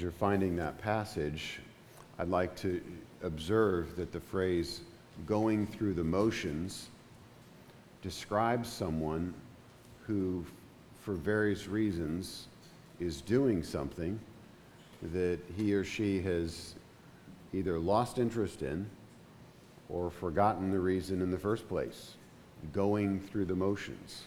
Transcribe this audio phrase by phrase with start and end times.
[0.00, 1.60] as you're finding that passage,
[2.18, 2.80] I'd like to
[3.22, 4.80] observe that the phrase
[5.26, 6.88] going through the motions
[8.00, 9.34] describes someone
[10.06, 10.42] who,
[11.02, 12.46] for various reasons,
[12.98, 14.18] is doing something
[15.12, 16.76] that he or she has
[17.52, 18.88] either lost interest in
[19.90, 22.14] or forgotten the reason in the first place,
[22.72, 24.22] going through the motions.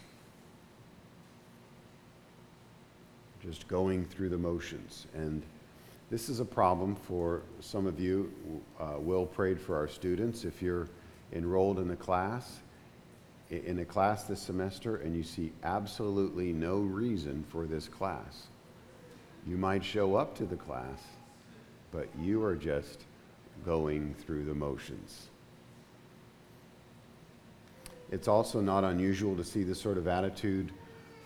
[3.41, 5.07] Just going through the motions.
[5.15, 5.41] And
[6.13, 8.31] this is a problem for some of you.
[8.79, 10.45] Uh, Will prayed for our students.
[10.45, 10.87] If you're
[11.31, 12.59] enrolled in a class,
[13.49, 18.45] in a class this semester, and you see absolutely no reason for this class,
[19.47, 21.01] you might show up to the class,
[21.91, 23.05] but you are just
[23.65, 25.29] going through the motions.
[28.11, 30.73] It's also not unusual to see this sort of attitude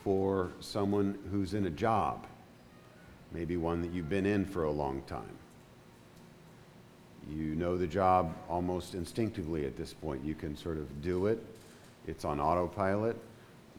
[0.05, 2.25] for someone who's in a job
[3.37, 5.37] maybe one that you've been in for a long time.
[7.29, 10.25] You know the job almost instinctively at this point.
[10.25, 11.43] You can sort of do it,
[12.07, 13.15] it's on autopilot.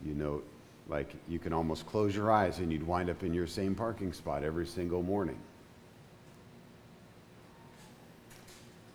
[0.05, 0.42] You know,
[0.89, 4.12] like you can almost close your eyes and you'd wind up in your same parking
[4.12, 5.39] spot every single morning.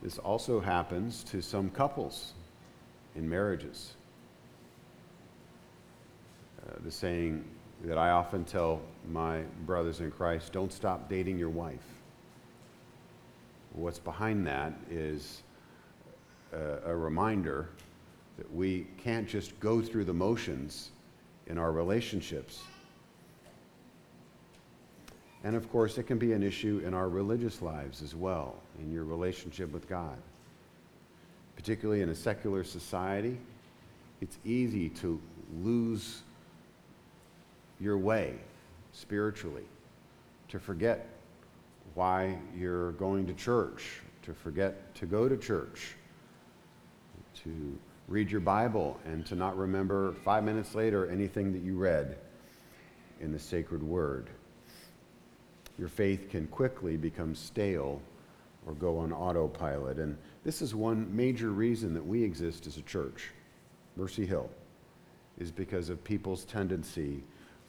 [0.02, 2.33] This also happens to some couples
[3.16, 3.94] in marriages.
[6.66, 7.44] Uh, the saying,
[7.84, 8.81] that I often tell
[9.12, 11.84] my brothers in Christ don't stop dating your wife.
[13.73, 15.44] What's behind that is
[16.54, 17.70] a, a, reminder
[18.38, 20.92] that we can't just go through the motions
[21.48, 22.61] in our relationships.
[25.44, 28.94] And of course, it can be an issue in our religious lives as well, in
[28.94, 30.17] your relationship with God.
[31.58, 33.38] Particularly in a secular society,
[34.21, 35.20] it's easy to
[35.61, 36.21] lose
[37.83, 38.33] your way
[38.94, 39.66] spiritually,
[40.48, 41.10] to forget
[41.95, 45.95] why you're going to church, to forget to go to church,
[47.44, 47.77] to
[48.08, 52.17] read your Bible and to not remember five minutes later anything that you read
[53.20, 54.30] in the sacred word.
[55.77, 58.02] Your faith can quickly become stale
[58.65, 59.98] or go on autopilot.
[59.98, 63.32] And this is one major reason that we exist as a church,
[63.98, 64.50] Mercy Hill,
[65.38, 67.23] is because of people's tendency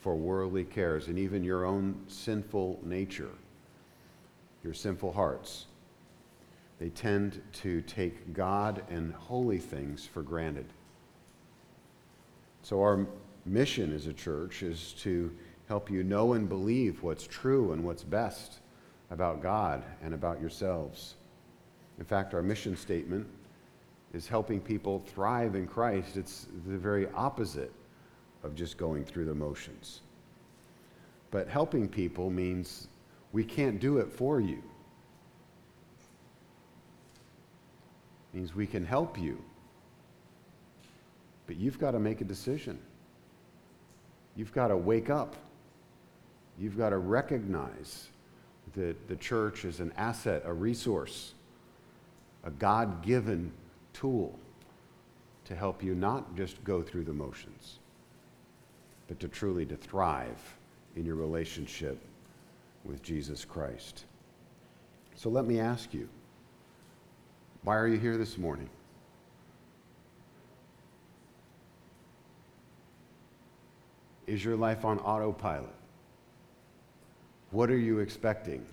[0.05, 3.31] for worldly cares and even your own sinful nature,
[4.63, 5.65] your sinful hearts.
[6.79, 10.67] They tend to take God and holy things for granted.
[12.61, 13.07] So, our
[13.47, 15.35] mission as a church is to
[15.69, 18.59] help you know and believe what's true and what's best
[19.11, 21.15] about God and about yourselves.
[21.99, 23.27] In fact, our mission statement
[24.13, 26.19] is helping people thrive in Christ.
[26.19, 27.73] It's the very opposite
[28.45, 30.03] of just going through the motions.
[31.31, 32.87] But helping people means
[33.33, 34.63] we can't do it for you.
[38.33, 39.43] It means we can help you.
[41.47, 42.79] But you've got to make a decision.
[44.37, 45.37] You've got to wake up.
[46.59, 48.09] You've got to recognize
[48.75, 51.35] that the church is an asset, a resource,
[52.45, 53.53] a God given
[53.93, 54.39] tool
[55.45, 57.79] to help you not just go through the motions,
[59.09, 60.57] but to truly to thrive
[60.97, 61.99] in your relationship
[62.85, 64.05] with Jesus Christ.
[65.17, 66.09] So let me ask you
[67.63, 68.69] why are you here this morning?
[74.27, 75.75] Is your life on autopilot?
[77.51, 78.65] What are you expecting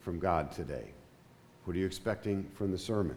[0.00, 0.90] from God today?
[1.64, 3.16] What are you expecting from the sermon?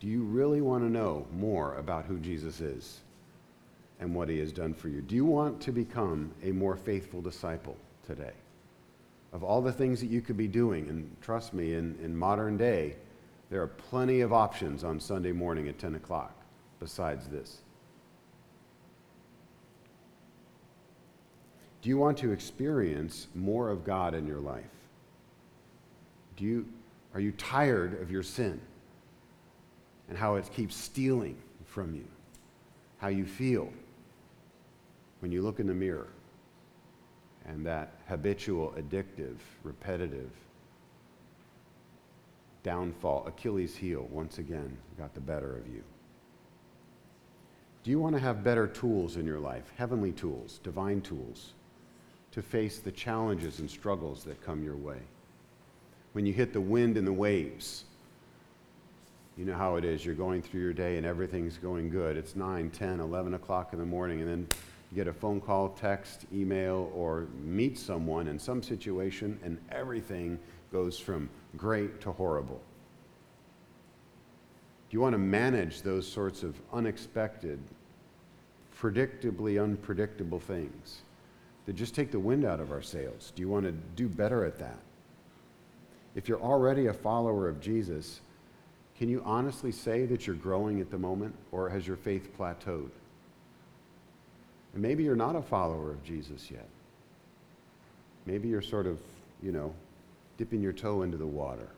[0.00, 3.00] Do you really want to know more about who Jesus is?
[4.00, 5.00] And what he has done for you.
[5.00, 7.76] Do you want to become a more faithful disciple
[8.06, 8.32] today?
[9.32, 12.56] Of all the things that you could be doing, and trust me, in, in modern
[12.56, 12.96] day,
[13.50, 16.34] there are plenty of options on Sunday morning at 10 o'clock
[16.80, 17.58] besides this.
[21.82, 24.64] Do you want to experience more of God in your life?
[26.36, 26.66] Do you,
[27.14, 28.60] are you tired of your sin
[30.08, 32.04] and how it keeps stealing from you,
[32.98, 33.72] how you feel?
[35.20, 36.08] When you look in the mirror
[37.46, 40.30] and that habitual, addictive, repetitive
[42.62, 45.82] downfall, Achilles' heel, once again, got the better of you?
[47.84, 51.52] Do you want to have better tools in your life, heavenly tools, divine tools,
[52.32, 54.98] to face the challenges and struggles that come your way?
[56.12, 57.84] When you hit the wind and the waves,
[59.36, 60.04] you know how it is.
[60.04, 62.16] You're going through your day and everything's going good.
[62.16, 64.48] It's 9, 10, 11 o'clock in the morning, and then
[64.94, 70.38] get a phone call, text, email, or meet someone in some situation, and everything
[70.72, 72.60] goes from great to horrible.
[74.88, 77.58] Do you want to manage those sorts of unexpected,
[78.80, 81.02] predictably unpredictable things
[81.66, 83.32] that just take the wind out of our sails?
[83.34, 84.78] Do you want to do better at that?
[86.14, 88.20] If you're already a follower of Jesus,
[88.96, 92.90] can you honestly say that you're growing at the moment, or has your faith plateaued?
[94.76, 96.68] And maybe you're not a follower of Jesus yet.
[98.26, 99.00] Maybe you're sort of,
[99.42, 99.72] you know,
[100.36, 101.70] dipping your toe into the water,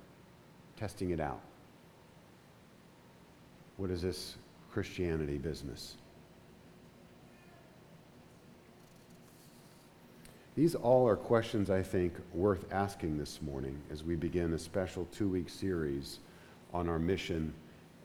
[0.76, 1.38] testing it out.
[3.76, 4.34] What is this
[4.72, 5.94] Christianity business?
[10.56, 15.06] These all are questions I think worth asking this morning as we begin a special
[15.12, 16.18] two week series
[16.74, 17.54] on our mission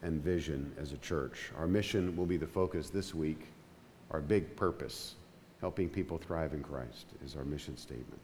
[0.04, 1.52] and vision as a church.
[1.58, 3.53] Our mission will be the focus this week.
[4.14, 5.16] Our big purpose,
[5.60, 8.22] helping people thrive in Christ, is our mission statement.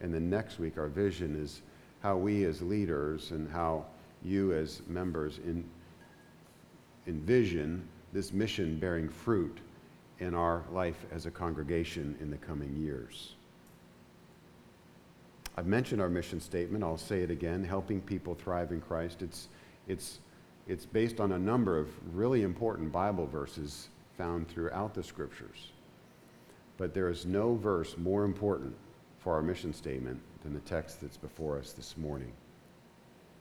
[0.00, 1.62] And then next week, our vision is
[2.00, 3.84] how we as leaders and how
[4.22, 5.64] you as members in,
[7.08, 9.58] envision this mission bearing fruit
[10.20, 13.34] in our life as a congregation in the coming years.
[15.56, 16.84] I've mentioned our mission statement.
[16.84, 19.22] I'll say it again helping people thrive in Christ.
[19.22, 19.48] It's,
[19.88, 20.20] it's,
[20.68, 23.88] it's based on a number of really important Bible verses
[24.18, 25.70] found throughout the scriptures.
[26.76, 28.74] But there is no verse more important
[29.20, 32.32] for our mission statement than the text that's before us this morning.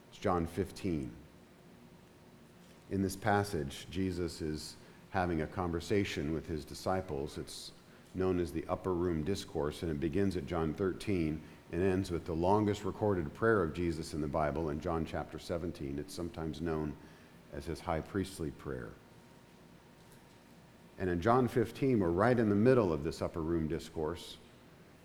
[0.09, 1.11] It's John 15.
[2.91, 4.77] In this passage, Jesus is
[5.09, 7.37] having a conversation with his disciples.
[7.37, 7.71] It's
[8.13, 11.41] known as the Upper Room Discourse, and it begins at John 13
[11.71, 15.37] and ends with the longest recorded prayer of Jesus in the Bible in John chapter
[15.37, 15.97] 17.
[15.99, 16.93] It's sometimes known
[17.53, 18.89] as his high priestly prayer.
[20.99, 24.37] And in John 15, we're right in the middle of this upper room discourse.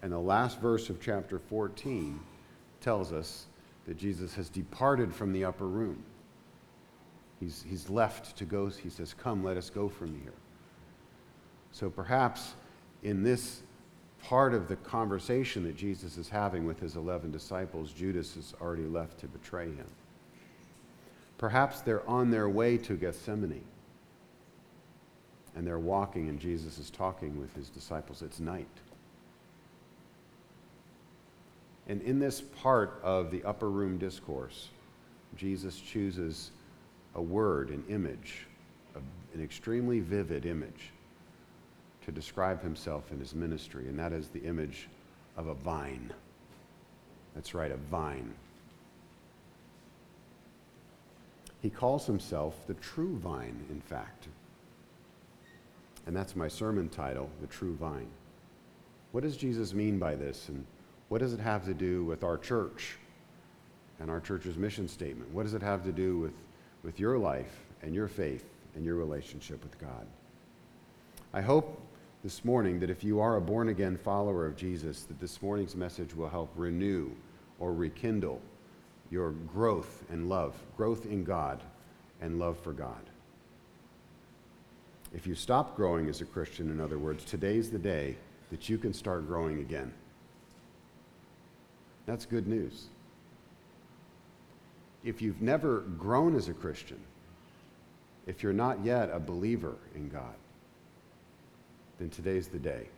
[0.03, 2.19] And the last verse of chapter 14
[2.81, 3.47] tells us
[3.87, 6.03] that Jesus has departed from the upper room.
[7.41, 8.69] He's, he's left to go.
[8.69, 10.33] He says, Come, let us go from here.
[11.73, 12.55] So perhaps
[13.03, 13.63] in this
[14.23, 18.87] part of the conversation that Jesus is having with his 11 disciples, Judas has already
[18.87, 19.87] left to betray him.
[21.39, 23.65] Perhaps they're on their way to Gethsemane
[25.55, 28.23] and they're walking, and Jesus is talking with his disciples.
[28.23, 28.67] It's night.
[31.89, 34.69] And in this part of the upper room discourse,
[35.37, 36.51] Jesus chooses
[37.15, 38.47] a word, an image,
[38.95, 40.91] an extremely vivid image
[42.05, 44.89] to describe himself in his ministry, and that is the image
[45.37, 46.13] of a vine.
[47.35, 48.33] That's right, a vine.
[51.61, 54.29] He calls himself the true vine, in fact.
[56.07, 58.09] And that's my sermon title, The True Vine.
[59.13, 60.49] What does Jesus mean by this?
[60.49, 60.65] And
[61.09, 62.97] what does it have to do with our church
[64.01, 65.31] and our church's mission statement?
[65.33, 66.33] What does it have to do with,
[66.83, 70.07] with your life and your faith and your relationship with God?
[71.33, 71.81] I hope
[72.25, 75.77] this morning that if you are a born again follower of Jesus, that this morning's
[75.77, 77.11] message will help renew
[77.59, 78.41] or rekindle
[79.11, 81.63] your growth and love, growth in God
[82.21, 83.11] and love for God.
[85.15, 88.17] If you stop growing as a Christian, in other words, today's the day
[88.51, 89.93] that you can start growing again.
[92.07, 92.87] That's good news.
[95.05, 97.01] If you've never grown as a Christian,
[98.27, 100.35] if you're not yet a believer in God,
[101.99, 102.89] then today's the day.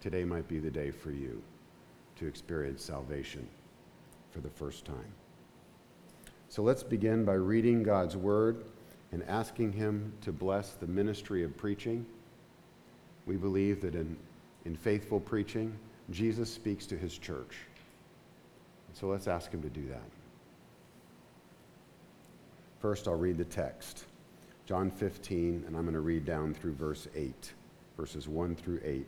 [0.00, 1.42] Today might be the day for you
[2.16, 3.46] to experience salvation
[4.30, 5.12] for the first time.
[6.48, 8.64] So let's begin by reading God's Word
[9.12, 12.04] and asking Him to bless the ministry of preaching.
[13.26, 14.16] We believe that in,
[14.64, 15.76] in faithful preaching,
[16.10, 17.56] Jesus speaks to His church.
[18.92, 20.10] So let's ask Him to do that.
[22.80, 24.04] First, I'll read the text
[24.66, 27.52] John 15, and I'm going to read down through verse 8,
[27.96, 29.06] verses 1 through 8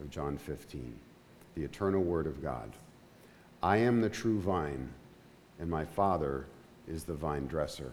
[0.00, 0.94] of John 15.
[1.56, 2.70] The eternal Word of God.
[3.62, 4.88] I am the true vine,
[5.58, 6.46] and my Father
[6.88, 7.92] is the vine dresser.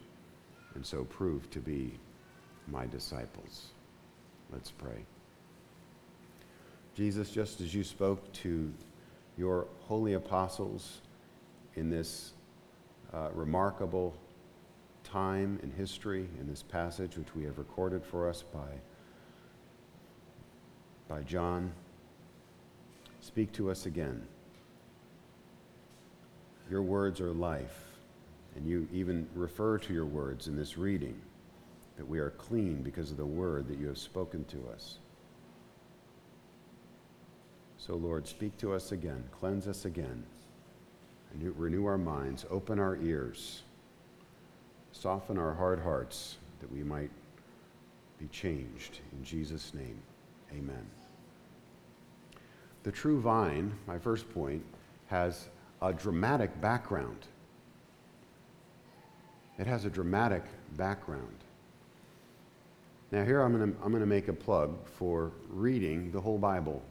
[0.75, 1.99] and so prove to be
[2.67, 3.67] my disciples.
[4.51, 5.05] Let's pray.
[6.93, 8.73] Jesus, just as you spoke to
[9.37, 11.01] your holy apostles
[11.75, 12.33] in this
[13.13, 14.13] uh, remarkable
[15.03, 18.69] time in history, in this passage which we have recorded for us by,
[21.07, 21.71] by John,
[23.21, 24.21] speak to us again.
[26.69, 27.90] Your words are life,
[28.55, 31.19] and you even refer to your words in this reading
[31.97, 34.97] that we are clean because of the word that you have spoken to us.
[37.77, 40.23] So, Lord, speak to us again, cleanse us again,
[41.39, 43.63] renew our minds, open our ears,
[44.91, 47.09] soften our hard hearts that we might
[48.19, 48.99] be changed.
[49.11, 49.99] In Jesus' name,
[50.51, 50.85] amen.
[52.83, 54.63] The true vine, my first point,
[55.07, 55.49] has
[55.81, 57.27] a dramatic background.
[59.61, 60.41] It has a dramatic
[60.75, 61.37] background.
[63.11, 66.39] Now, here I'm going to I'm going to make a plug for reading the whole
[66.39, 66.81] Bible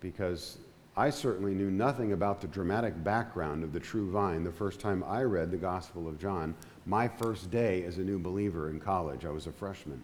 [0.00, 0.56] because
[0.96, 5.04] I certainly knew nothing about the dramatic background of the true vine the first time
[5.06, 6.54] I read the Gospel of John,
[6.86, 9.26] my first day as a new believer in college.
[9.26, 10.02] I was a freshman.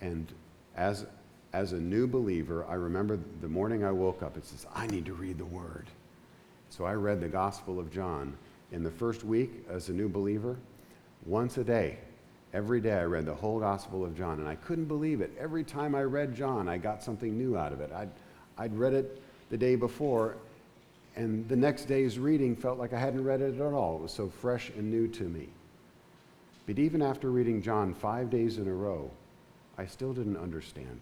[0.00, 0.26] And
[0.74, 1.06] as,
[1.52, 5.06] as a new believer, I remember the morning I woke up, it says, I need
[5.06, 5.86] to read the Word.
[6.68, 8.36] So I read the Gospel of John.
[8.72, 10.56] In the first week as a new believer,
[11.24, 11.98] once a day,
[12.54, 15.32] Every day I read the whole Gospel of John, and I couldn't believe it.
[15.38, 17.90] Every time I read John, I got something new out of it.
[17.92, 18.10] I'd,
[18.58, 20.36] I'd read it the day before,
[21.16, 23.96] and the next day's reading felt like I hadn't read it at all.
[23.96, 25.48] It was so fresh and new to me.
[26.66, 29.10] But even after reading John five days in a row,
[29.78, 31.00] I still didn't understand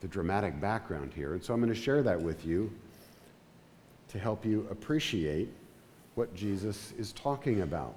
[0.00, 1.34] the dramatic background here.
[1.34, 2.72] And so I'm going to share that with you
[4.08, 5.48] to help you appreciate
[6.14, 7.96] what Jesus is talking about.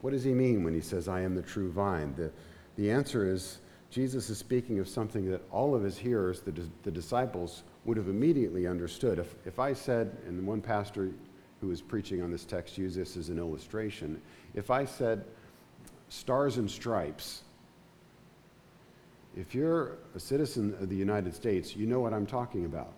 [0.00, 2.14] What does he mean when he says, I am the true vine?
[2.16, 2.30] The,
[2.76, 3.58] the answer is
[3.90, 8.08] Jesus is speaking of something that all of his hearers, the, the disciples, would have
[8.08, 9.18] immediately understood.
[9.18, 11.10] If, if I said, and one pastor
[11.60, 14.20] who was preaching on this text used this as an illustration,
[14.54, 15.24] if I said,
[16.08, 17.42] stars and stripes,
[19.36, 22.92] if you're a citizen of the United States, you know what I'm talking about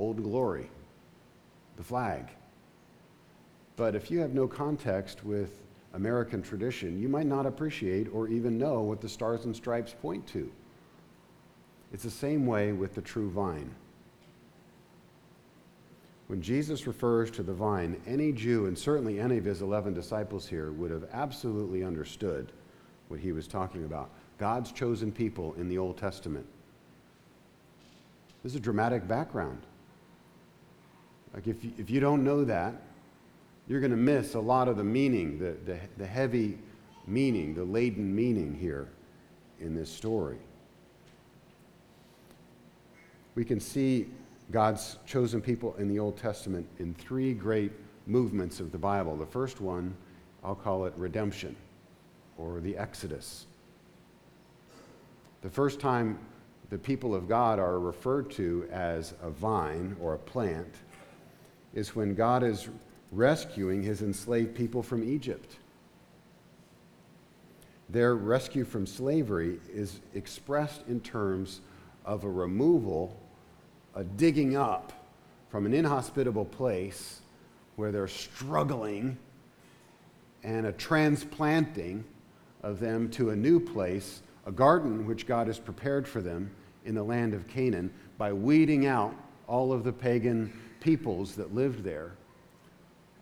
[0.00, 0.70] Old Glory,
[1.76, 2.26] the flag.
[3.76, 5.60] But if you have no context with
[5.92, 10.26] American tradition, you might not appreciate or even know what the stars and stripes point
[10.28, 10.50] to.
[11.92, 13.74] It's the same way with the true vine.
[16.28, 20.46] When Jesus refers to the vine, any Jew, and certainly any of his 11 disciples
[20.48, 22.52] here, would have absolutely understood
[23.08, 24.08] what he was talking about.
[24.38, 26.46] God's chosen people in the Old Testament.
[28.42, 29.66] This is a dramatic background.
[31.34, 32.74] Like, if you, if you don't know that,
[33.68, 36.58] you're going to miss a lot of the meaning, the, the, the heavy
[37.06, 38.88] meaning, the laden meaning here
[39.60, 40.38] in this story.
[43.34, 44.06] We can see
[44.50, 47.72] God's chosen people in the Old Testament in three great
[48.06, 49.16] movements of the Bible.
[49.16, 49.94] The first one,
[50.42, 51.54] I'll call it redemption
[52.36, 53.46] or the Exodus.
[55.42, 56.18] The first time
[56.70, 60.74] the people of God are referred to as a vine or a plant
[61.74, 62.68] is when God is
[63.12, 65.56] rescuing his enslaved people from Egypt.
[67.88, 71.60] Their rescue from slavery is expressed in terms
[72.04, 73.16] of a removal,
[73.94, 74.92] a digging up
[75.48, 77.20] from an inhospitable place
[77.74, 79.18] where they're struggling,
[80.44, 82.04] and a transplanting
[82.62, 86.50] of them to a new place, a garden which God has prepared for them
[86.84, 89.14] in the land of Canaan by weeding out
[89.46, 92.12] all of the pagan peoples that lived there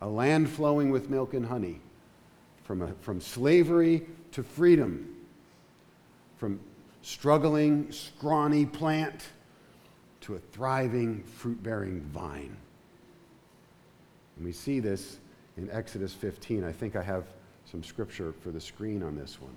[0.00, 1.80] a land flowing with milk and honey,
[2.64, 5.16] from, a, from slavery to freedom,
[6.36, 6.60] from
[7.02, 9.24] struggling, scrawny plant
[10.20, 12.56] to a thriving, fruit bearing vine.
[14.36, 15.18] And we see this
[15.56, 16.62] in Exodus 15.
[16.62, 17.24] I think I have
[17.70, 19.56] some scripture for the screen on this one.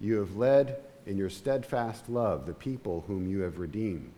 [0.00, 4.14] You have led in your steadfast love the people whom you have redeemed.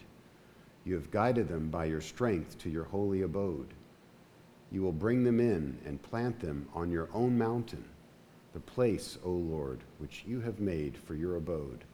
[0.88, 3.74] You have guided them by your strength to your holy abode.
[4.72, 7.84] You will bring them in and plant them on your own mountain,
[8.54, 11.84] the place, O Lord, which you have made for your abode,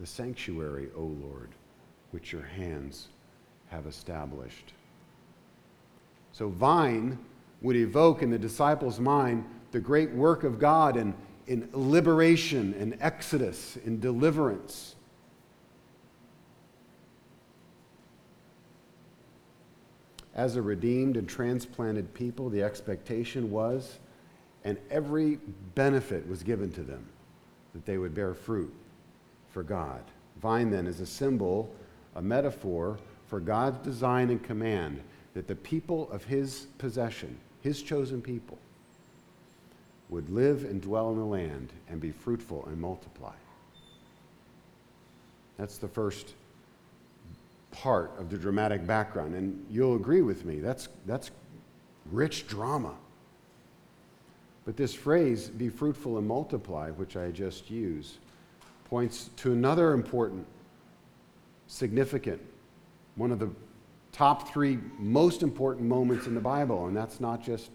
[0.00, 1.50] the sanctuary, O Lord,
[2.12, 3.08] which your hands
[3.68, 4.72] have established.
[6.32, 7.18] So, vine
[7.60, 11.12] would evoke in the disciples' mind the great work of God in,
[11.48, 14.96] in liberation and exodus, in deliverance.
[20.36, 23.98] As a redeemed and transplanted people, the expectation was,
[24.64, 25.38] and every
[25.74, 27.04] benefit was given to them,
[27.72, 28.72] that they would bear fruit
[29.50, 30.02] for God.
[30.42, 31.74] Vine, then, is a symbol,
[32.14, 35.00] a metaphor for God's design and command
[35.32, 38.58] that the people of his possession, his chosen people,
[40.10, 43.34] would live and dwell in the land and be fruitful and multiply.
[45.56, 46.34] That's the first
[47.82, 49.34] part of the dramatic background.
[49.34, 51.30] And you'll agree with me, that's, that's
[52.10, 52.94] rich drama.
[54.64, 58.16] But this phrase, be fruitful and multiply, which I just used,
[58.84, 60.46] points to another important,
[61.66, 62.40] significant,
[63.14, 63.50] one of the
[64.10, 66.86] top three most important moments in the Bible.
[66.86, 67.70] And that's not just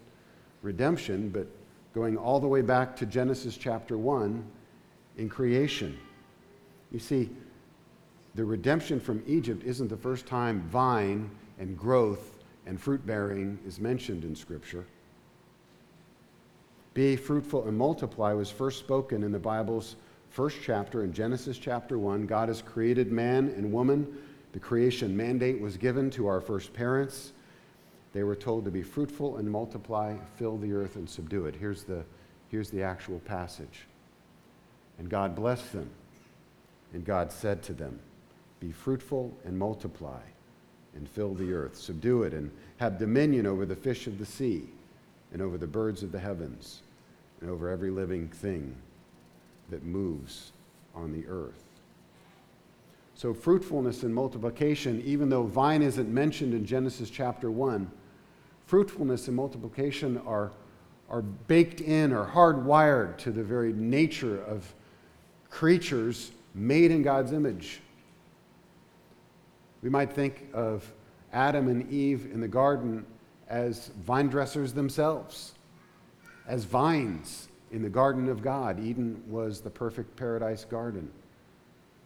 [0.63, 1.47] redemption, but
[1.93, 4.43] going all the way back to Genesis chapter 1
[5.17, 5.97] in creation.
[6.91, 7.29] You see,
[8.35, 13.79] the redemption from Egypt isn't the first time vine and growth and fruit bearing is
[13.79, 14.85] mentioned in Scripture.
[16.93, 19.95] Be fruitful and multiply was first spoken in the Bible's
[20.29, 22.25] first chapter in Genesis chapter 1.
[22.25, 24.17] God has created man and woman.
[24.53, 27.33] The creation mandate was given to our first parents.
[28.13, 31.55] They were told to be fruitful and multiply, fill the earth and subdue it.
[31.55, 32.03] Here's the,
[32.49, 33.87] here's the actual passage.
[34.99, 35.89] And God blessed them.
[36.93, 37.99] And God said to them,
[38.61, 40.21] Be fruitful and multiply,
[40.95, 44.63] and fill the earth, subdue it, and have dominion over the fish of the sea,
[45.33, 46.83] and over the birds of the heavens,
[47.41, 48.75] and over every living thing
[49.71, 50.51] that moves
[50.93, 51.63] on the earth.
[53.15, 57.89] So, fruitfulness and multiplication, even though vine isn't mentioned in Genesis chapter 1,
[58.67, 60.51] fruitfulness and multiplication are,
[61.09, 64.71] are baked in or hardwired to the very nature of
[65.49, 67.81] creatures made in God's image.
[69.81, 70.91] We might think of
[71.33, 73.05] Adam and Eve in the garden
[73.47, 75.53] as vine dressers themselves,
[76.47, 78.79] as vines in the garden of God.
[78.79, 81.09] Eden was the perfect paradise garden,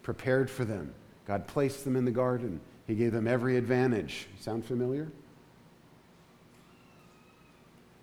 [0.03, 0.93] prepared for them.
[1.27, 4.27] God placed them in the garden, He gave them every advantage.
[4.39, 5.11] Sound familiar?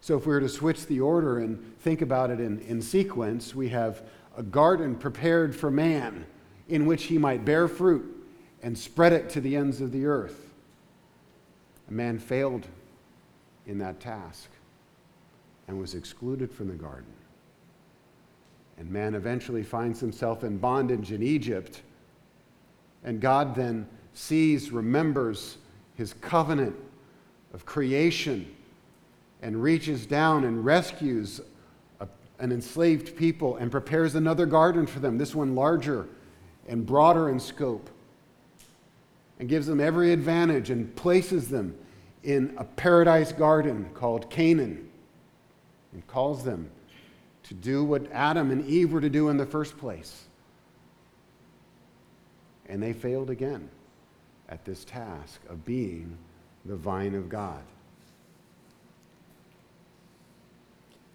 [0.01, 3.55] So, if we were to switch the order and think about it in, in sequence,
[3.55, 4.03] we have
[4.37, 6.27] a garden prepared for man
[6.69, 8.22] in which he might bear fruit
[8.63, 10.49] and spread it to the ends of the earth.
[11.89, 12.67] A man failed
[13.67, 14.49] in that task
[15.69, 17.13] and was excluded from the garden.
[18.79, 21.83] And man eventually finds himself in bondage in Egypt.
[23.05, 25.59] And God then sees, remembers
[25.95, 26.75] his covenant
[27.53, 28.55] of creation
[29.43, 31.41] and reaches down and rescues
[32.01, 36.09] a, an enslaved people and prepares another garden for them, this one larger
[36.69, 37.91] and broader in scope,
[39.43, 41.77] and gives them every advantage and places them
[42.23, 44.89] in a paradise garden called Canaan
[45.93, 46.71] and calls them
[47.43, 50.27] to do what Adam and Eve were to do in the first place.
[52.67, 53.69] And they failed again
[54.49, 56.17] at this task of being
[56.65, 57.65] the vine of God.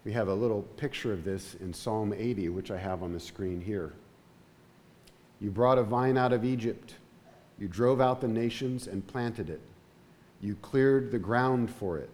[0.04, 3.20] We have a little picture of this in Psalm 80, which I have on the
[3.20, 3.94] screen here.
[5.40, 6.92] You brought a vine out of Egypt.
[7.58, 9.60] You drove out the nations and planted it.
[10.40, 12.10] You cleared the ground for it.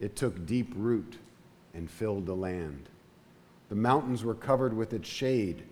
[0.00, 1.18] It took deep root
[1.74, 2.88] and filled the land.
[3.68, 5.62] The mountains were covered with its shade,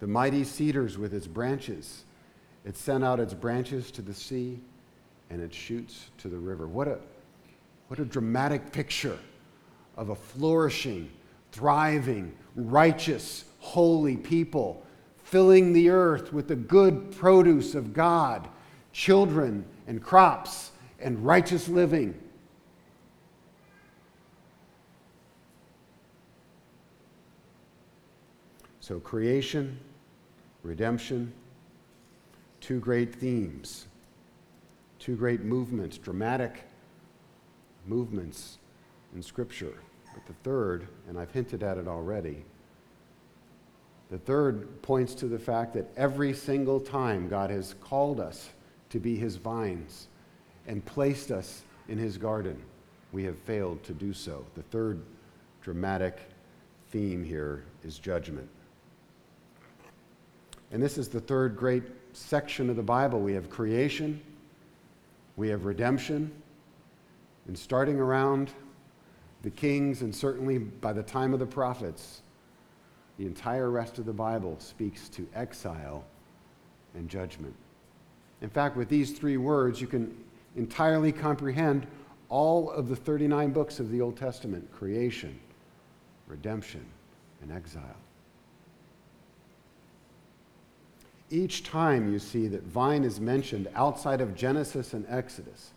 [0.00, 2.04] the mighty cedars with its branches.
[2.64, 4.60] It sent out its branches to the sea
[5.30, 6.66] and its shoots to the river.
[6.66, 6.98] What a,
[7.88, 9.18] what a dramatic picture
[9.96, 11.10] of a flourishing,
[11.52, 14.84] thriving, righteous, holy people,
[15.32, 18.46] filling the earth with the good produce of God,
[18.92, 22.14] children and crops and righteous living.
[28.80, 29.78] So, creation,
[30.62, 31.32] redemption,
[32.60, 33.86] two great themes,
[34.98, 36.64] two great movements, dramatic
[37.86, 38.58] movements
[39.14, 39.78] in Scripture.
[40.12, 42.44] But the third, and I've hinted at it already,
[44.12, 48.50] the third points to the fact that every single time God has called us
[48.90, 50.08] to be his vines
[50.66, 52.62] and placed us in his garden,
[53.12, 54.44] we have failed to do so.
[54.54, 55.00] The third
[55.62, 56.18] dramatic
[56.90, 58.50] theme here is judgment.
[60.72, 63.18] And this is the third great section of the Bible.
[63.18, 64.20] We have creation,
[65.36, 66.30] we have redemption,
[67.46, 68.50] and starting around
[69.40, 72.20] the kings, and certainly by the time of the prophets,
[73.18, 76.04] the entire rest of the Bible speaks to exile
[76.94, 77.54] and judgment.
[78.40, 80.16] In fact, with these three words, you can
[80.56, 81.86] entirely comprehend
[82.28, 85.38] all of the 39 books of the Old Testament creation,
[86.26, 86.84] redemption,
[87.42, 87.96] and exile.
[91.30, 95.72] Each time you see that vine is mentioned outside of Genesis and Exodus,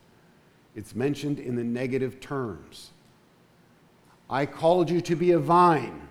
[0.76, 2.92] it's mentioned in the negative terms.
[4.30, 6.10] I called you to be a vine.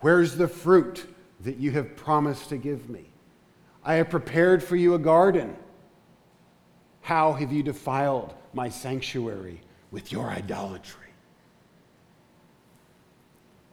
[0.00, 1.06] Where's the fruit
[1.40, 3.10] that you have promised to give me?
[3.84, 5.56] I have prepared for you a garden.
[7.02, 9.60] How have you defiled my sanctuary
[9.90, 10.96] with your idolatry?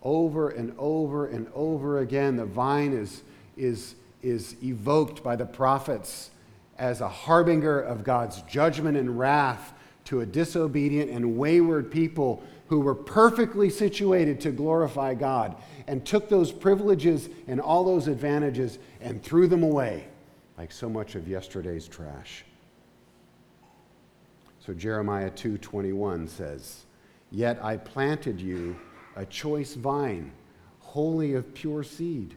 [0.03, 3.23] Over and over and over again, the vine is,
[3.55, 6.31] is, is evoked by the prophets
[6.77, 9.73] as a harbinger of God's judgment and wrath
[10.07, 16.29] to a disobedient and wayward people who were perfectly situated to glorify God and took
[16.29, 20.07] those privileges and all those advantages and threw them away
[20.57, 22.45] like so much of yesterday's trash.
[24.59, 26.85] So Jeremiah 2:21 says,
[27.29, 28.77] "Yet I planted you
[29.17, 30.31] a choice vine,
[30.79, 32.35] wholly of pure seed.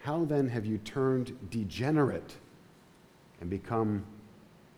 [0.00, 2.36] How then have you turned degenerate
[3.40, 4.04] and become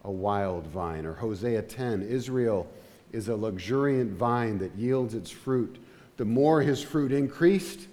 [0.07, 2.67] a wild vine?" Or Hosea 10, "Israel
[3.13, 5.79] is a luxuriant vine that yields its fruit.
[6.17, 7.89] The more his fruit increased,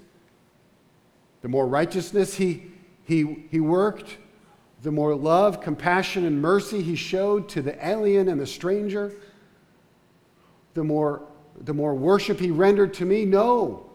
[1.42, 2.72] the more righteousness he,
[3.04, 4.18] he, he worked,
[4.82, 9.14] the more love, compassion, and mercy he showed to the alien and the stranger,
[10.74, 11.22] the more,
[11.62, 13.26] the more worship he rendered to me?
[13.26, 13.90] No.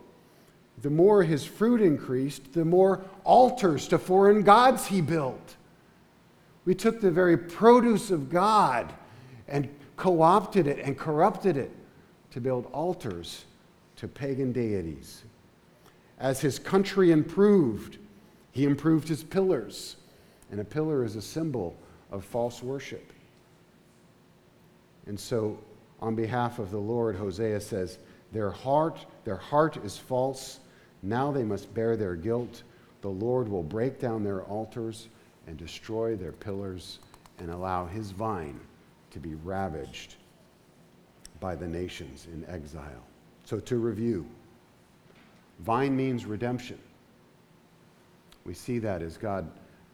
[0.81, 5.57] The more his fruit increased, the more altars to foreign gods he built.
[6.69, 8.93] We took the very produce of God
[9.49, 11.71] and co opted it and corrupted it
[12.33, 13.47] to build altars
[13.97, 15.23] to pagan deities.
[16.19, 17.97] As his country improved,
[18.53, 19.97] he improved his pillars.
[20.51, 21.75] And a pillar is a symbol
[22.11, 23.15] of false worship.
[25.07, 25.59] And so,
[26.01, 27.97] on behalf of the Lord, Hosea says,
[28.31, 30.61] Their heart, their heart is false.
[31.03, 32.63] Now they must bear their guilt.
[33.01, 35.09] The Lord will break down their altars
[35.49, 36.99] and destroy their pillars
[37.39, 38.61] and allow his vine
[39.11, 40.17] to be ravaged
[41.41, 43.03] by the nations in exile.
[43.45, 44.27] So, to review,
[45.61, 46.79] vine means redemption.
[48.45, 49.51] We see that as God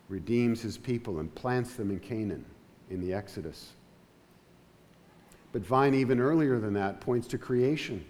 [0.09, 2.45] redeems his people and plants them in Canaan
[2.91, 3.71] in the Exodus.
[5.53, 8.05] But vine, even earlier than that, points to creation.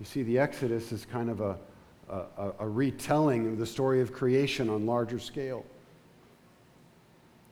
[0.00, 1.58] You see, the Exodus is kind of a,
[2.08, 5.64] a, a retelling of the story of creation on larger scale.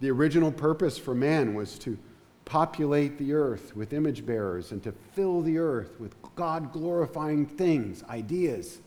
[0.00, 1.96] The original purpose for man was to
[2.44, 8.02] populate the earth with image bearers and to fill the earth with God glorifying things,
[8.04, 8.80] ideas,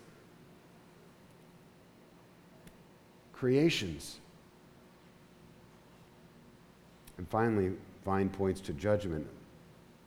[3.32, 4.20] creations.
[7.16, 7.72] And finally,
[8.08, 9.26] Vine points to judgment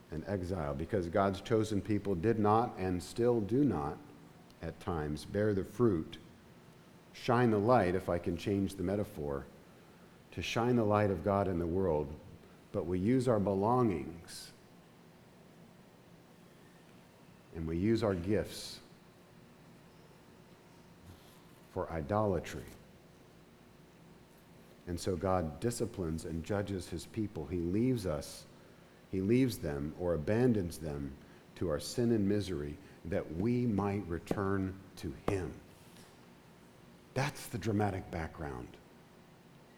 [0.10, 3.96] and exile because God's chosen people did not and still do not,
[4.64, 6.18] at times, bear the fruit,
[7.14, 9.46] shine the light, if I can change the metaphor,
[10.32, 12.08] to shine the light of God in the world
[12.72, 14.52] but we use our belongings
[17.56, 18.80] and we use our gifts
[21.74, 22.64] for idolatry.
[24.88, 27.46] And so God disciplines and judges his people.
[27.50, 28.46] He leaves us,
[29.12, 31.12] he leaves them or abandons them
[31.56, 35.52] to our sin and misery that we might return to him.
[37.14, 38.68] That's the dramatic background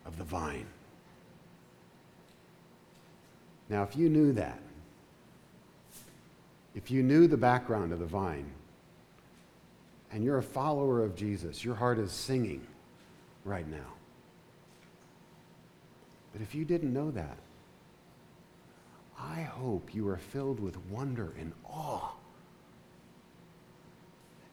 [0.05, 0.65] of the vine.
[3.69, 4.59] Now, if you knew that,
[6.75, 8.51] if you knew the background of the vine,
[10.11, 12.65] and you're a follower of Jesus, your heart is singing
[13.45, 13.93] right now.
[16.31, 17.37] But if you didn't know that,
[19.19, 22.11] I hope you are filled with wonder and awe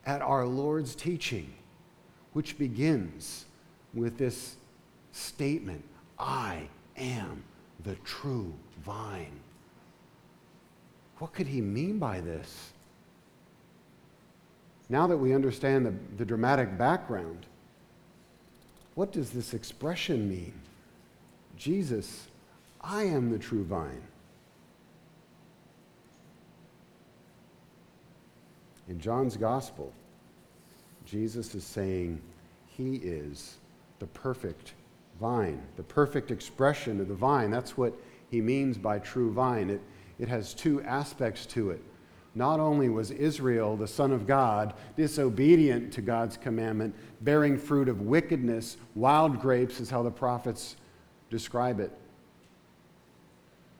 [0.06, 1.52] at our Lord's teaching,
[2.32, 3.44] which begins
[3.92, 4.56] with this
[5.12, 5.84] statement
[6.18, 7.42] I am
[7.84, 8.52] the true
[8.84, 9.40] vine.
[11.18, 12.72] What could he mean by this?
[14.88, 17.46] Now that we understand the, the dramatic background,
[18.94, 20.52] what does this expression mean?
[21.56, 22.26] Jesus,
[22.80, 24.02] I am the true vine.
[28.88, 29.92] In John's gospel,
[31.06, 32.20] Jesus is saying
[32.66, 33.58] he is
[34.00, 34.72] the perfect
[35.20, 37.50] vine, the perfect expression of the vine.
[37.50, 37.94] That's what
[38.30, 39.70] he means by true vine.
[39.70, 39.80] It,
[40.18, 41.83] it has two aspects to it.
[42.35, 48.02] Not only was Israel, the Son of God, disobedient to God's commandment, bearing fruit of
[48.02, 50.76] wickedness, wild grapes is how the prophets
[51.28, 51.92] describe it.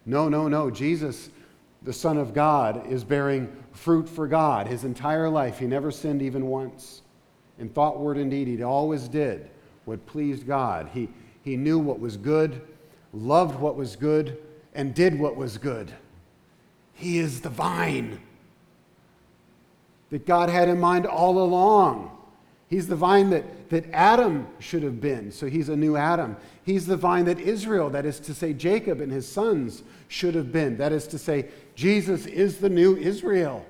[0.05, 0.71] No, no, no.
[0.71, 1.31] Jesus,
[1.83, 5.59] the Son of God, is bearing fruit for God his entire life.
[5.59, 7.03] He never sinned even once.
[7.59, 9.49] In thought, word, and deed, he always did
[9.85, 10.89] what pleased God.
[10.93, 11.09] He,
[11.43, 12.61] he knew what was good,
[13.13, 14.39] loved what was good,
[14.75, 15.93] and did what was good.
[16.95, 18.21] He is the vine
[20.11, 22.17] that God had in mind all along.
[22.69, 26.37] He's the vine that, that Adam should have been, so he's a new Adam.
[26.63, 30.53] He's the vine that Israel, that is to say, Jacob and his sons, should have
[30.53, 30.77] been.
[30.77, 33.67] That is to say, Jesus is the new Israel.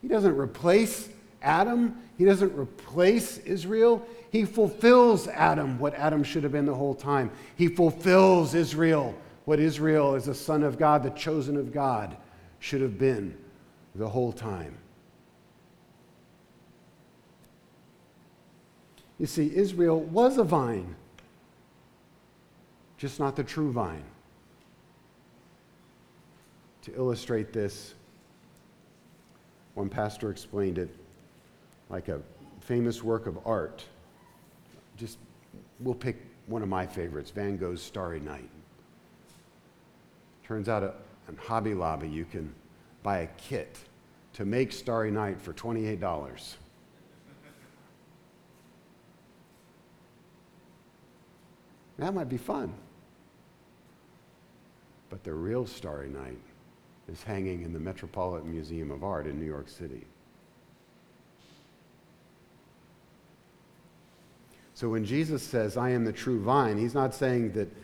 [0.00, 1.08] He doesn't replace
[1.42, 4.06] Adam, he doesn't replace Israel.
[4.34, 7.30] He fulfills Adam, what Adam should have been the whole time.
[7.54, 12.16] He fulfills Israel, what Israel, as a son of God, the chosen of God,
[12.58, 13.38] should have been
[13.94, 14.76] the whole time.
[19.20, 20.96] You see, Israel was a vine,
[22.98, 24.02] just not the true vine.
[26.82, 27.94] To illustrate this,
[29.74, 30.90] one pastor explained it
[31.88, 32.20] like a
[32.62, 33.84] famous work of art.
[34.96, 35.18] Just,
[35.80, 38.48] we'll pick one of my favorites Van Gogh's Starry Night.
[40.44, 40.94] Turns out at
[41.38, 42.54] Hobby Lobby you can
[43.02, 43.78] buy a kit
[44.34, 46.56] to make Starry Night for $28.
[51.98, 52.74] That might be fun.
[55.10, 56.40] But the real Starry Night
[57.08, 60.04] is hanging in the Metropolitan Museum of Art in New York City.
[64.84, 67.74] So when Jesus says, I am the true vine, he's not saying that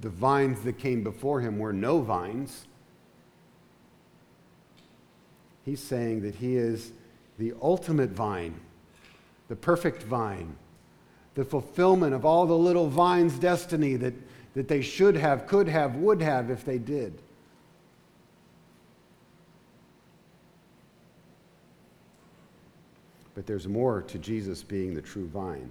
[0.00, 2.66] the vines that came before him were no vines.
[5.66, 6.92] He's saying that he is
[7.38, 8.58] the ultimate vine,
[9.48, 10.56] the perfect vine,
[11.34, 14.14] the fulfillment of all the little vines' destiny that,
[14.54, 17.20] that they should have, could have, would have if they did.
[23.34, 25.70] But there's more to Jesus being the true vine.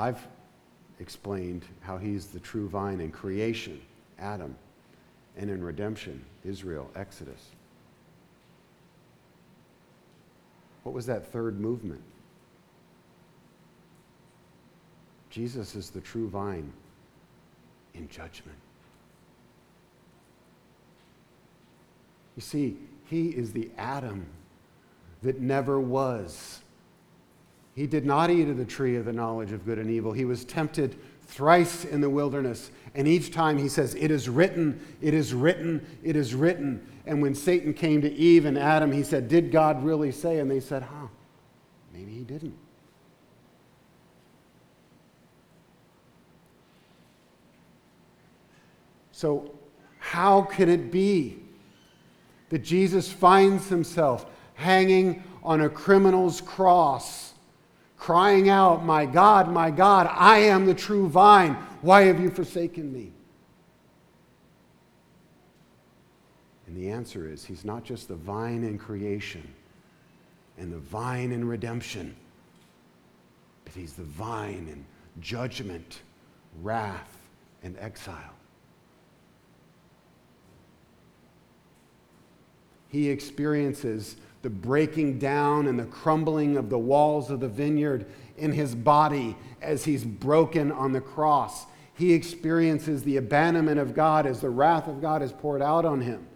[0.00, 0.26] I've
[0.98, 3.78] explained how he's the true vine in creation,
[4.18, 4.56] Adam,
[5.36, 7.50] and in redemption, Israel, Exodus.
[10.84, 12.00] What was that third movement?
[15.28, 16.72] Jesus is the true vine
[17.92, 18.56] in judgment.
[22.36, 24.24] You see, he is the Adam
[25.22, 26.62] that never was.
[27.80, 30.12] He did not eat of the tree of the knowledge of good and evil.
[30.12, 32.70] He was tempted thrice in the wilderness.
[32.94, 36.86] And each time he says, It is written, it is written, it is written.
[37.06, 40.40] And when Satan came to Eve and Adam, he said, Did God really say?
[40.40, 41.06] And they said, Huh,
[41.90, 42.54] maybe he didn't.
[49.10, 49.54] So,
[50.00, 51.38] how can it be
[52.50, 57.29] that Jesus finds himself hanging on a criminal's cross,
[58.00, 61.52] crying out, My God, my God, I am the true vine.
[61.82, 63.12] Why have you forsaken me?
[66.66, 69.46] And the answer is He's not just the vine in creation
[70.58, 72.16] and the vine in redemption,
[73.64, 74.84] but He's the vine in
[75.20, 76.00] judgment,
[76.62, 77.18] wrath,
[77.62, 78.34] and exile.
[82.88, 88.06] He experiences the breaking down and the crumbling of the walls of the vineyard
[88.38, 91.66] in his body as he's broken on the cross.
[91.94, 96.00] He experiences the abandonment of God as the wrath of God is poured out on
[96.00, 96.26] him.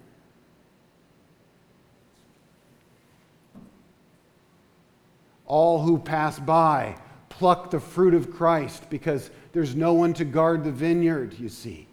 [5.46, 6.96] All who pass by
[7.30, 11.88] pluck the fruit of Christ because there's no one to guard the vineyard, you see.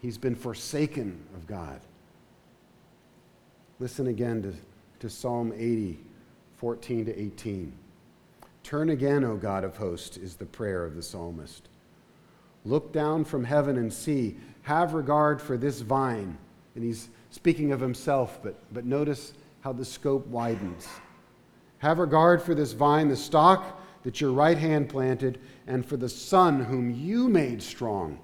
[0.00, 1.80] He's been forsaken of God.
[3.78, 4.54] Listen again to,
[5.02, 5.98] to Psalm 80,
[6.58, 7.72] 14 to 18.
[8.62, 11.68] Turn again, O God of hosts, is the prayer of the psalmist.
[12.64, 14.36] Look down from heaven and see.
[14.62, 16.38] Have regard for this vine.
[16.76, 20.86] And he's speaking of himself, but, but notice how the scope widens.
[21.78, 26.08] Have regard for this vine, the stock that your right hand planted, and for the
[26.08, 28.20] son whom you made strong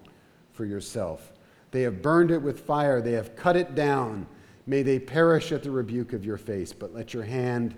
[0.53, 1.33] for yourself.
[1.73, 4.29] They have burned it with fire, they have cut it down.
[4.69, 7.75] May they perish at the rebuke of your face, but let your hand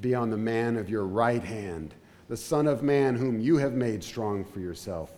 [0.00, 1.94] be on the man of your right hand,
[2.28, 5.12] the Son of Man whom you have made strong for yourself.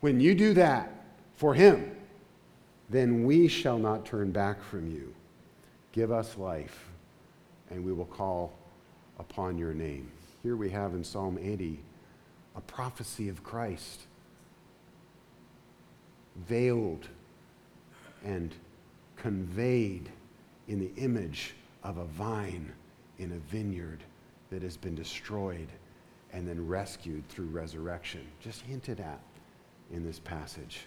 [0.00, 1.96] When you do that for him,
[2.90, 5.14] then we shall not turn back from you.
[5.92, 6.88] Give us life,
[7.70, 8.58] and we will call
[9.20, 10.10] upon your name.
[10.42, 11.78] Here we have in Psalm 80
[12.56, 14.00] a prophecy of Christ,
[16.48, 17.06] veiled
[18.24, 18.52] and
[19.24, 20.10] conveyed
[20.68, 22.70] in the image of a vine
[23.18, 24.04] in a vineyard
[24.50, 25.68] that has been destroyed
[26.34, 29.18] and then rescued through resurrection, just hinted at
[29.90, 30.80] in this passage.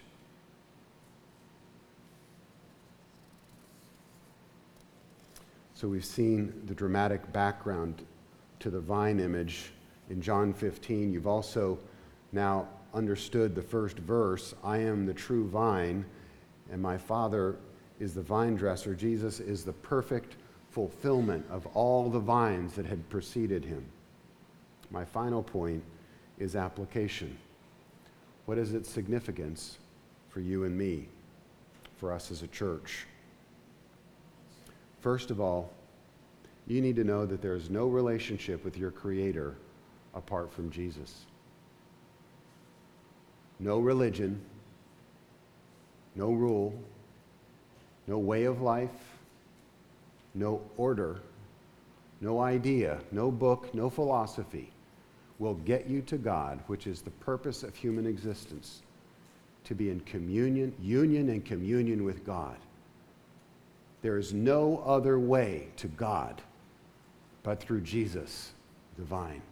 [5.74, 8.06] So we've seen the dramatic background
[8.60, 9.72] to the vine image
[10.10, 11.12] in John 15.
[11.12, 11.76] You've also
[12.30, 16.06] now understood the first verse I am the true vine,
[16.70, 17.56] and my Father
[18.00, 18.94] is the vine dresser.
[18.94, 20.36] Jesus is the perfect
[20.70, 23.84] fulfillment of all the vines that had preceded him.
[24.90, 25.82] My final point
[26.38, 27.36] is application.
[28.46, 29.78] What is its significance
[30.30, 31.08] for you and me,
[31.96, 33.06] for us as a church?
[35.00, 35.72] First of all,
[36.66, 39.56] you need to know that there is no relationship with your Creator
[40.14, 41.24] apart from Jesus.
[43.58, 44.40] No religion,
[46.14, 46.78] no rule,
[48.08, 48.88] no way of life,
[50.34, 51.20] no order,
[52.22, 54.72] no idea, no book, no philosophy
[55.38, 58.82] will get you to God, which is the purpose of human existence,
[59.64, 62.56] to be in communion, union and communion with God.
[64.00, 66.40] There is no other way to God
[67.42, 68.52] but through Jesus,
[68.96, 69.42] the vine.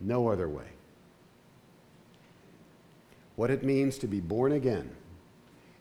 [0.00, 0.66] No other way.
[3.36, 4.90] What it means to be born again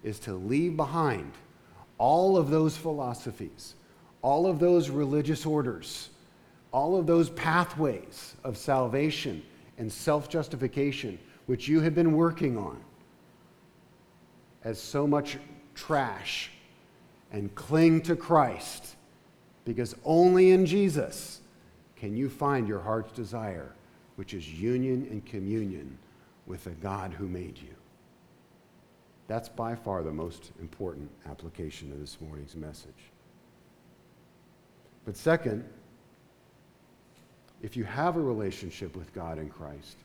[0.03, 1.31] is to leave behind
[1.97, 3.75] all of those philosophies,
[4.21, 6.09] all of those religious orders,
[6.71, 9.41] all of those pathways of salvation
[9.77, 12.79] and self justification which you have been working on
[14.63, 15.37] as so much
[15.75, 16.51] trash
[17.31, 18.95] and cling to Christ
[19.65, 21.41] because only in Jesus
[21.95, 23.73] can you find your heart's desire,
[24.15, 25.97] which is union and communion
[26.45, 27.75] with the God who made you.
[29.33, 33.09] That's by far the most important application of this morning's message.
[35.05, 35.65] But second,
[37.63, 39.97] if you have a relationship with God in Christ,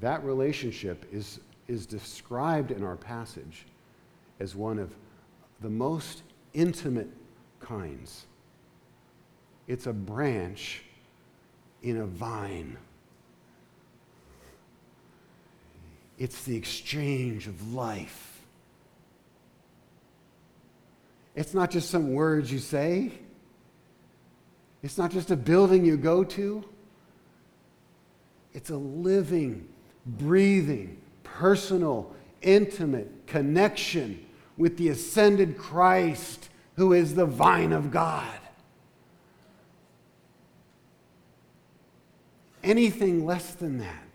[0.00, 3.64] that relationship is, is described in our passage
[4.40, 4.94] as one of
[5.62, 7.08] the most intimate
[7.60, 8.26] kinds.
[9.68, 10.82] It's a branch
[11.82, 12.76] in a vine.
[16.18, 18.40] It's the exchange of life.
[21.36, 23.12] It's not just some words you say.
[24.82, 26.64] It's not just a building you go to.
[28.52, 29.68] It's a living,
[30.04, 34.26] breathing, personal, intimate connection
[34.56, 38.38] with the ascended Christ who is the vine of God.
[42.64, 44.07] Anything less than that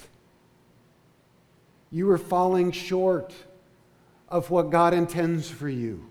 [1.93, 3.32] you are falling short
[4.27, 6.03] of what God intends for you.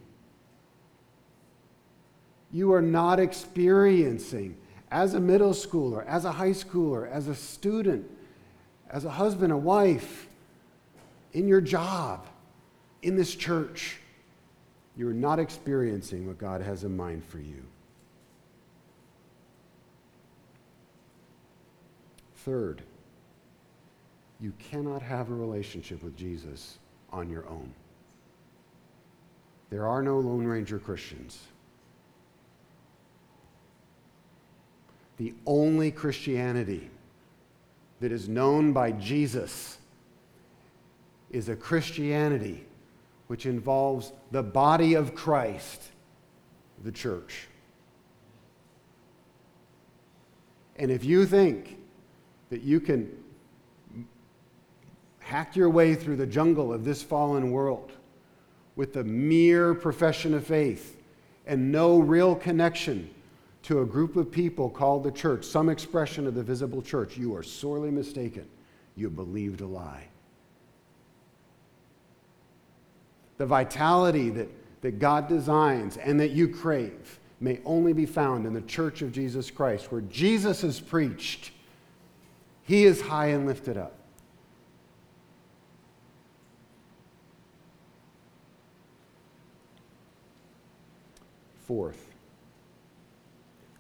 [2.53, 4.57] You are not experiencing,
[4.93, 8.09] as a middle schooler, as a high schooler, as a student,
[8.91, 10.29] as a husband, a wife,
[11.33, 12.27] in your job,
[13.03, 13.97] in this church,
[14.97, 17.65] you are not experiencing what God has in mind for you.
[22.37, 22.83] Third,
[24.43, 26.79] you cannot have a relationship with Jesus
[27.13, 27.73] on your own.
[29.71, 31.41] There are no Lone Ranger Christians.
[35.17, 36.91] The only Christianity
[38.01, 39.79] that is known by Jesus
[41.31, 42.67] is a Christianity
[43.29, 45.81] which involves the body of Christ,
[46.83, 47.47] the church.
[50.77, 51.79] And if you think
[52.51, 53.22] that you can
[55.33, 57.91] hack your way through the jungle of this fallen world
[58.77, 61.03] with the mere profession of faith
[61.47, 63.09] and no real connection
[63.63, 67.35] to a group of people called the church, some expression of the visible church, you
[67.35, 68.47] are sorely mistaken.
[68.95, 70.05] You believed a lie.
[73.39, 74.49] The vitality that,
[74.83, 79.13] that God designs and that you crave may only be found in the church of
[79.13, 81.53] Jesus Christ, where Jesus is preached.
[82.65, 83.97] He is high and lifted up.
[91.73, 92.07] Fourth,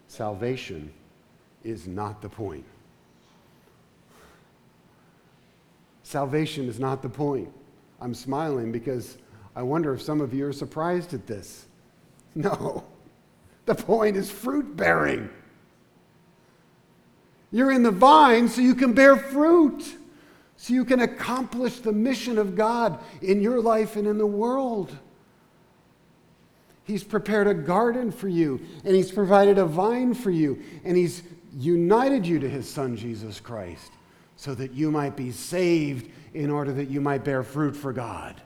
[0.08, 0.90] salvation
[1.62, 2.64] is not the point.
[6.02, 7.52] Salvation is not the point.
[8.00, 9.18] I'm smiling because
[9.54, 11.66] I wonder if some of you are surprised at this.
[12.34, 12.82] No,
[13.66, 15.28] the point is fruit bearing.
[17.50, 19.84] You're in the vine so you can bear fruit,
[20.56, 24.96] so you can accomplish the mission of God in your life and in the world.
[26.84, 31.22] He's prepared a garden for you, and He's provided a vine for you, and He's
[31.56, 33.92] united you to His Son, Jesus Christ,
[34.36, 38.40] so that you might be saved in order that you might bear fruit for God.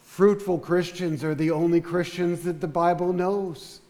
[0.00, 3.80] Fruitful Christians are the only Christians that the Bible knows.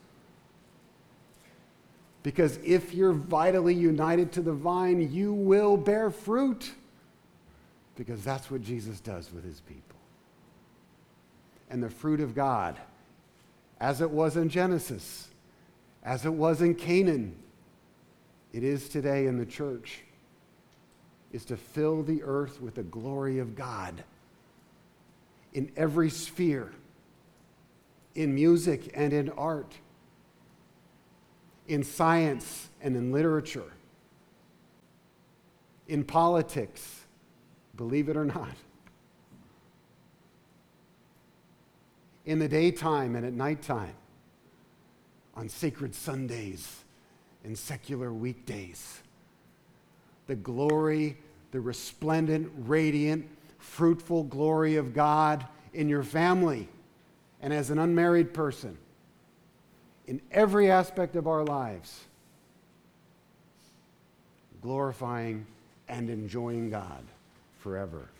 [2.23, 6.71] Because if you're vitally united to the vine, you will bear fruit.
[7.97, 9.88] Because that's what Jesus does with his people.
[11.71, 12.79] And the fruit of God,
[13.81, 15.29] as it was in Genesis,
[16.03, 17.37] as it was in Canaan,
[18.53, 20.01] it is today in the church,
[21.33, 24.03] is to fill the earth with the glory of God
[25.53, 26.73] in every sphere,
[28.15, 29.75] in music and in art
[31.69, 33.73] in science and in literature,
[35.87, 37.05] in politics,
[37.77, 38.55] believe it or not,
[42.29, 43.95] in the daytime and at nighttime,
[45.35, 46.85] on sacred Sundays
[47.43, 49.01] and secular weekdays.
[50.27, 51.17] The glory,
[51.53, 53.27] the resplendent, radiant,
[53.59, 56.69] fruitful glory of God in your family
[57.41, 58.77] and as an unmarried person
[60.07, 62.05] in every aspect of our lives,
[64.61, 65.47] glorifying
[65.89, 67.05] and enjoying God
[67.61, 68.11] forever.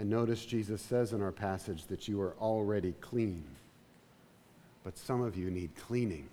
[0.00, 3.44] And notice Jesus says in our passage that you are already clean,
[4.82, 6.26] but some of you need cleaning.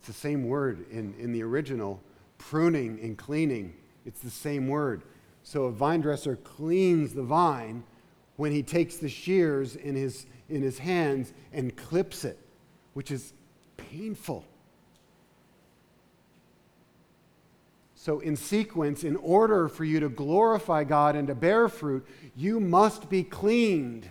[0.00, 2.00] It's the same word in, in the original
[2.38, 3.72] pruning and cleaning.
[4.04, 5.02] It's the same word.
[5.44, 7.84] So a vine dresser cleans the vine
[8.34, 12.36] when he takes the shears in his, in his hands and clips it,
[12.94, 13.32] which is
[13.76, 14.44] painful.
[18.02, 22.58] So, in sequence, in order for you to glorify God and to bear fruit, you
[22.58, 24.08] must be cleaned.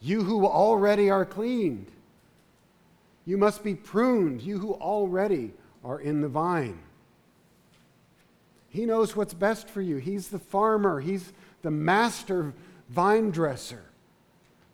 [0.00, 1.92] You who already are cleaned.
[3.24, 5.52] You must be pruned, you who already
[5.84, 6.80] are in the vine.
[8.68, 9.98] He knows what's best for you.
[9.98, 12.52] He's the farmer, He's the master
[12.88, 13.84] vine dresser.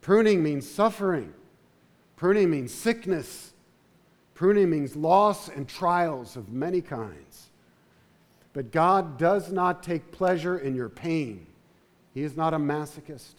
[0.01, 1.35] Pruning means suffering,
[2.17, 3.53] pruning means sickness,
[4.33, 7.51] pruning means loss and trials of many kinds.
[8.57, 11.47] But God does not take pleasure in your pain.
[12.15, 13.35] He is not a masochist,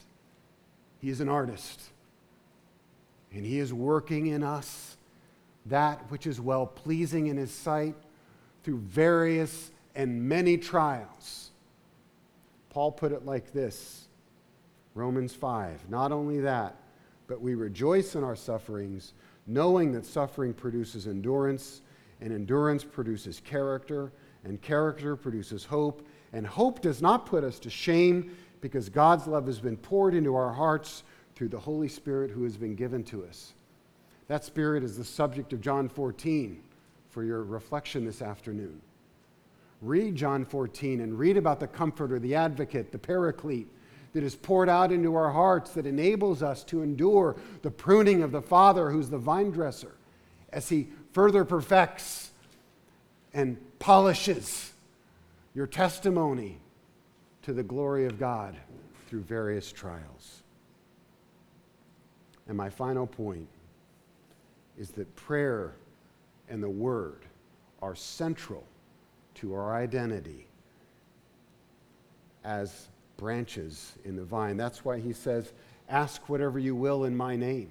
[1.00, 1.82] He is an artist.
[3.32, 4.96] And He is working in us
[5.66, 7.96] that which is well pleasing in His sight
[8.62, 11.50] through various and many trials.
[12.70, 14.06] Paul put it like this
[14.94, 15.90] Romans 5.
[15.90, 16.76] Not only that,
[17.26, 19.14] but we rejoice in our sufferings,
[19.48, 21.80] knowing that suffering produces endurance,
[22.20, 24.12] and endurance produces character,
[24.44, 29.46] and character produces hope, and hope does not put us to shame because God's love
[29.46, 31.02] has been poured into our hearts
[31.34, 33.52] through the Holy Spirit who has been given to us.
[34.26, 36.60] That Spirit is the subject of John 14
[37.10, 38.80] for your reflection this afternoon.
[39.80, 43.68] Read John 14 and read about the Comforter, the Advocate, the Paraclete
[44.12, 48.32] that is poured out into our hearts that enables us to endure the pruning of
[48.32, 49.94] the Father, who's the vine dresser,
[50.52, 52.32] as He further perfects
[53.34, 54.72] and polishes
[55.54, 56.58] your testimony
[57.42, 58.56] to the glory of God
[59.08, 60.42] through various trials.
[62.46, 63.48] And my final point
[64.78, 65.74] is that prayer
[66.48, 67.24] and the Word
[67.82, 68.64] are central
[69.34, 70.46] to our identity
[72.44, 74.56] as branches in the vine.
[74.56, 75.52] That's why he says,
[75.88, 77.70] Ask whatever you will in my name.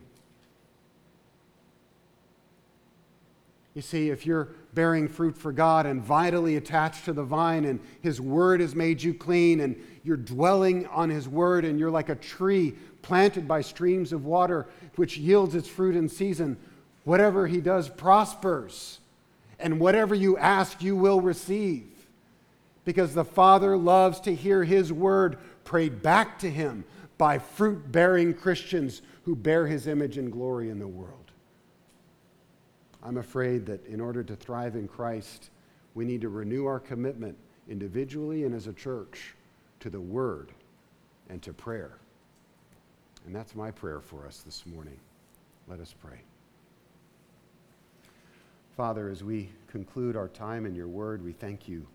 [3.74, 7.80] You see, if you're bearing fruit for God and vitally attached to the vine, and
[8.02, 12.10] His Word has made you clean, and you're dwelling on His Word, and you're like
[12.10, 16.58] a tree planted by streams of water, which yields its fruit in season,
[17.06, 19.00] whatever He does prospers.
[19.60, 21.88] And whatever you ask, you will receive
[22.86, 26.86] because the Father loves to hear His word prayed back to Him
[27.18, 31.27] by fruit bearing Christians who bear His image and glory in the world.
[33.04, 35.50] I'm afraid that in order to thrive in Christ,
[35.96, 37.38] we need to renew our commitment
[37.70, 39.36] individually and as a church
[39.80, 40.52] to the Word
[41.30, 41.98] and to prayer.
[43.26, 44.98] And that's my prayer for us this morning.
[45.68, 46.22] Let us pray.
[48.78, 51.86] Father, as we conclude our time in your word, we thank you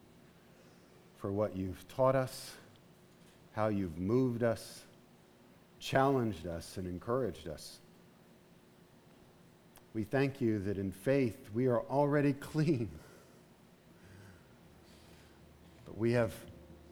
[1.17, 2.55] for what you've taught us,
[3.53, 4.83] how you've moved us,
[5.79, 7.79] challenged us, and encouraged us.
[9.95, 12.89] We thank you that in faith we are already clean.
[15.85, 16.33] But we have,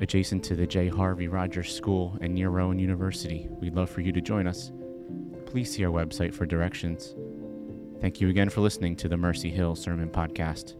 [0.00, 0.88] adjacent to the J.
[0.88, 3.48] Harvey Rogers School and near Rowan University.
[3.50, 4.72] We'd love for you to join us.
[5.54, 7.14] Please see our website for directions.
[8.00, 10.74] Thank you again for listening to the Mercy Hill Sermon Podcast.